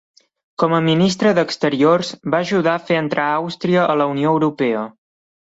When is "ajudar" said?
2.47-2.73